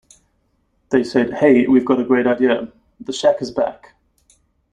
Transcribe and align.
They 0.89 1.03
said, 1.03 1.31
Hey, 1.31 1.67
we've 1.67 1.85
got 1.85 1.99
a 1.99 2.03
great 2.03 2.25
idea: 2.25 2.73
'The 3.01 3.13
Shack 3.13 3.39
is 3.39 3.51
Back! 3.51 3.93